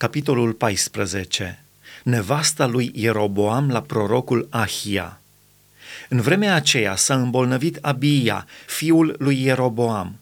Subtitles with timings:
[0.00, 1.64] Capitolul 14.
[2.02, 5.20] Nevasta lui Ieroboam la prorocul Ahia.
[6.08, 10.18] În vremea aceea s-a îmbolnăvit Abia, fiul lui Ieroboam.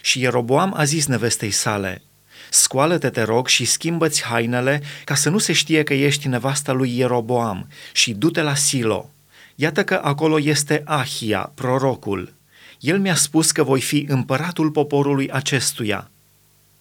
[0.00, 2.02] Și Ieroboam a zis nevestei sale,
[2.50, 6.98] Scoală-te, te rog, și schimbă-ți hainele ca să nu se știe că ești nevasta lui
[6.98, 9.10] Ieroboam și du-te la Silo.
[9.54, 12.32] Iată că acolo este Ahia, prorocul.
[12.80, 16.10] El mi-a spus că voi fi împăratul poporului acestuia.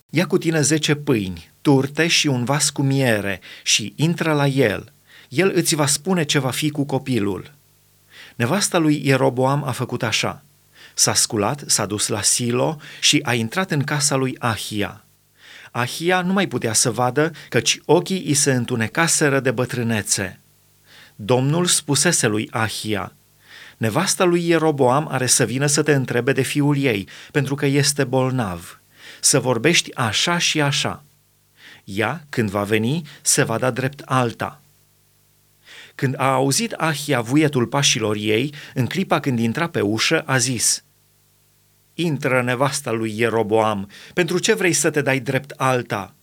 [0.10, 4.92] Ia cu tine zece pâini, turte și un vas cu miere și intră la el.
[5.30, 7.52] El îți va spune ce va fi cu copilul.
[8.36, 10.44] Nevasta lui Ieroboam a făcut așa.
[10.94, 15.04] S-a sculat, s-a dus la Silo și a intrat în casa lui Ahia.
[15.72, 20.40] Ahia nu mai putea să vadă, căci ochii îi se întunecaseră de bătrânețe.
[21.16, 23.14] Domnul spusese lui Ahia,
[23.78, 28.04] Nevasta lui Ieroboam are să vină să te întrebe de fiul ei, pentru că este
[28.04, 28.80] bolnav.
[29.26, 31.04] Să vorbești așa și așa.
[31.84, 34.62] Ea, când va veni, se va da drept alta.
[35.96, 40.84] Când a auzit Ahia vuietul pașilor ei, în clipa când intra pe ușă, a zis,
[41.94, 46.14] Intră nevasta lui Ieroboam, pentru ce vrei să te dai drept alta?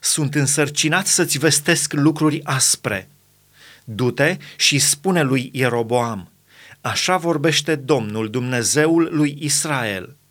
[0.00, 3.08] Sunt însărcinat să-ți vestesc lucruri aspre.
[3.84, 6.30] Du-te și spune lui Ieroboam,
[6.80, 10.16] așa vorbește Domnul, Dumnezeul lui Israel–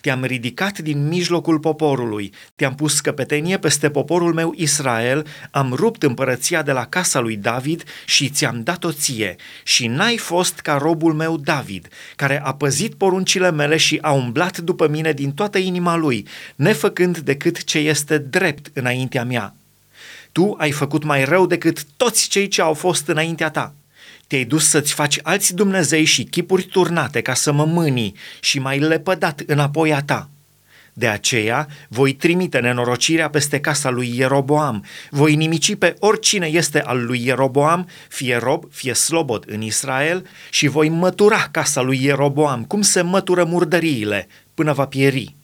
[0.00, 6.62] te-am ridicat din mijlocul poporului, te-am pus căpetenie peste poporul meu Israel, am rupt împărăția
[6.62, 9.36] de la casa lui David și ți-am dat-o ție.
[9.62, 14.58] Și n-ai fost ca robul meu David, care a păzit poruncile mele și a umblat
[14.58, 19.54] după mine din toată inima lui, nefăcând decât ce este drept înaintea mea.
[20.32, 23.74] Tu ai făcut mai rău decât toți cei ce au fost înaintea ta
[24.28, 28.78] te-ai dus să-ți faci alți Dumnezei și chipuri turnate ca să mă mâni și mai
[28.78, 30.28] lepădat înapoi a ta.
[30.92, 37.04] De aceea voi trimite nenorocirea peste casa lui Ieroboam, voi nimici pe oricine este al
[37.04, 42.82] lui Ieroboam, fie rob, fie slobod în Israel, și voi mătura casa lui Ieroboam, cum
[42.82, 45.34] se mătură murdăriile, până va pieri.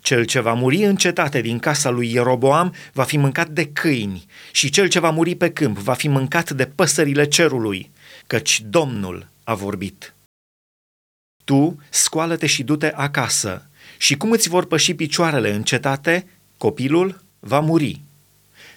[0.00, 4.26] Cel ce va muri în cetate din casa lui Ieroboam va fi mâncat de câini
[4.52, 7.90] și cel ce va muri pe câmp va fi mâncat de păsările cerului
[8.26, 10.14] căci Domnul a vorbit.
[11.44, 13.66] Tu scoală-te și du-te acasă
[13.98, 16.26] și cum îți vor păși picioarele în cetate,
[16.56, 18.00] copilul va muri.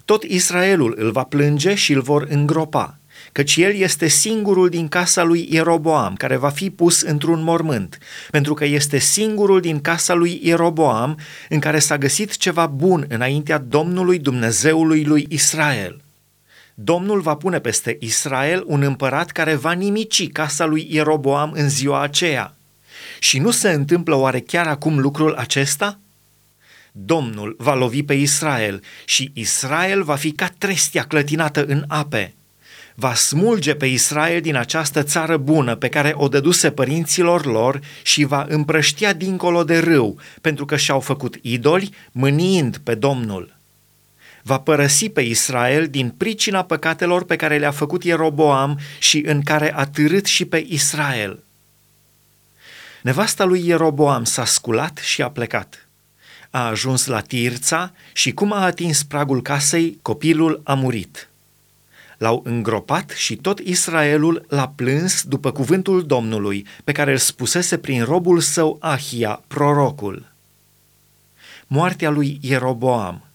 [0.05, 2.99] Tot Israelul îl va plânge și îl vor îngropa,
[3.31, 7.97] căci el este singurul din casa lui Ieroboam care va fi pus într-un mormânt,
[8.31, 11.19] pentru că este singurul din casa lui Ieroboam
[11.49, 16.01] în care s-a găsit ceva bun înaintea Domnului Dumnezeului lui Israel.
[16.79, 22.01] Domnul va pune peste Israel un împărat care va nimici casa lui Ieroboam în ziua
[22.01, 22.55] aceea.
[23.19, 25.99] Și nu se întâmplă oare chiar acum lucrul acesta?
[26.91, 32.33] Domnul va lovi pe Israel și Israel va fi ca trestia clătinată în ape.
[32.95, 38.23] Va smulge pe Israel din această țară bună pe care o dăduse părinților lor și
[38.23, 43.56] va împrăștia dincolo de râu, pentru că și-au făcut idoli, mâniind pe Domnul
[44.47, 49.75] va părăsi pe Israel din pricina păcatelor pe care le-a făcut Ieroboam și în care
[49.75, 51.43] a târât și pe Israel.
[53.01, 55.87] Nevasta lui Ieroboam s-a sculat și a plecat.
[56.49, 61.29] A ajuns la Tirța și cum a atins pragul casei, copilul a murit.
[62.17, 68.03] L-au îngropat și tot Israelul l-a plâns după cuvântul Domnului, pe care îl spusese prin
[68.03, 70.31] robul său Ahia, prorocul.
[71.67, 73.26] Moartea lui Ieroboam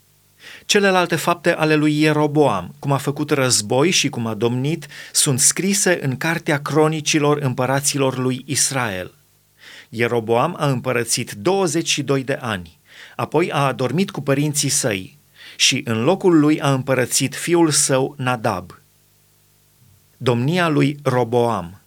[0.66, 5.98] Celelalte fapte ale lui Ieroboam, cum a făcut război și cum a domnit, sunt scrise
[6.02, 9.14] în cartea cronicilor împăraților lui Israel.
[9.88, 12.78] Ieroboam a împărățit 22 de ani,
[13.16, 15.18] apoi a adormit cu părinții săi
[15.56, 18.80] și în locul lui a împărățit fiul său Nadab.
[20.16, 21.80] Domnia lui Roboam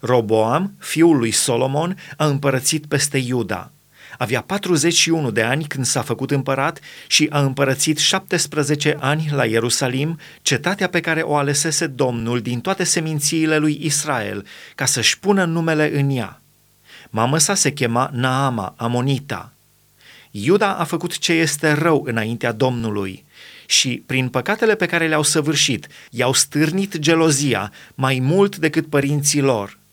[0.00, 3.70] Roboam, fiul lui Solomon, a împărățit peste Iuda–
[4.18, 10.18] avea 41 de ani când s-a făcut împărat și a împărățit 17 ani la Ierusalim,
[10.42, 15.98] cetatea pe care o alesese Domnul din toate semințiile lui Israel, ca să-și pună numele
[15.98, 16.40] în ea.
[17.10, 19.52] Mamă sa se chema Naama, Amonita.
[20.30, 23.24] Iuda a făcut ce este rău înaintea Domnului
[23.66, 29.78] și, prin păcatele pe care le-au săvârșit, i-au stârnit gelozia mai mult decât părinții lor–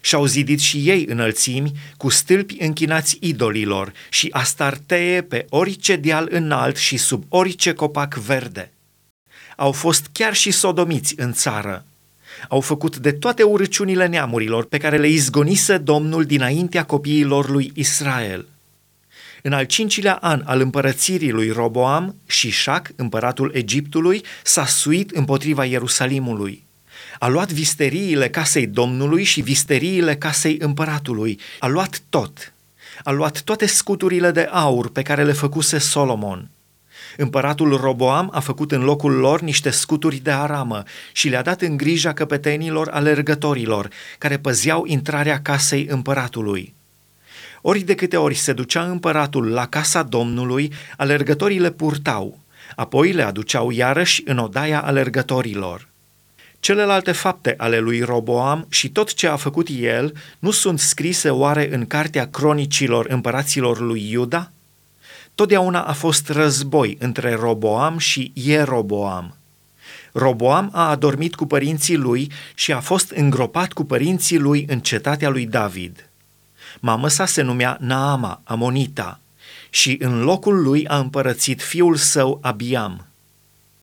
[0.00, 6.76] și-au zidit și ei înălțimi cu stâlpi închinați idolilor și astarteie pe orice deal înalt
[6.76, 8.72] și sub orice copac verde.
[9.56, 11.84] Au fost chiar și sodomiți în țară.
[12.48, 18.46] Au făcut de toate urăciunile neamurilor pe care le izgonise Domnul dinaintea copiilor lui Israel.
[19.42, 26.66] În al cincilea an al împărățirii lui Roboam, Șișac, împăratul Egiptului, s-a suit împotriva Ierusalimului.
[27.18, 31.40] A luat visteriile casei Domnului și visteriile casei împăratului.
[31.58, 32.52] A luat tot.
[33.04, 36.48] A luat toate scuturile de aur pe care le făcuse Solomon.
[37.16, 40.82] Împăratul Roboam a făcut în locul lor niște scuturi de aramă
[41.12, 43.88] și le-a dat în grija căpetenilor alergătorilor,
[44.18, 46.74] care păzeau intrarea casei împăratului.
[47.60, 52.38] Ori de câte ori se ducea împăratul la casa Domnului, alergătorii le purtau,
[52.76, 55.87] apoi le aduceau iarăși în odaia alergătorilor.
[56.60, 61.74] Celelalte fapte ale lui Roboam și tot ce a făcut el nu sunt scrise oare
[61.74, 64.50] în cartea cronicilor împăraților lui Iuda?
[65.34, 69.36] Totdeauna a fost război între Roboam și Ieroboam.
[70.12, 75.28] Roboam a adormit cu părinții lui și a fost îngropat cu părinții lui în cetatea
[75.28, 76.08] lui David.
[76.80, 79.20] Mama sa se numea Naama, Amonita,
[79.70, 83.06] și în locul lui a împărățit fiul său Abiam.